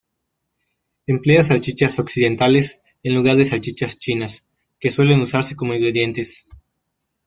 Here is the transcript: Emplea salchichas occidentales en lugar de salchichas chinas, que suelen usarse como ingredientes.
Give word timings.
Emplea 1.05 1.43
salchichas 1.43 1.99
occidentales 1.99 2.79
en 3.03 3.13
lugar 3.13 3.35
de 3.37 3.45
salchichas 3.45 3.99
chinas, 3.99 4.43
que 4.79 4.89
suelen 4.89 5.21
usarse 5.21 5.55
como 5.55 5.75
ingredientes. 5.75 6.47